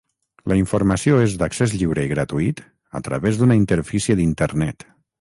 [0.51, 2.65] La informació és d'accés lliure i gratuït
[3.01, 4.93] a través d'una interfície d'Internet.